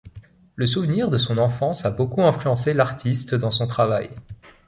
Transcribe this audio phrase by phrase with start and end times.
[0.55, 4.09] Le souvenir de son enfance a beaucoup influencé l'artiste dans son travail.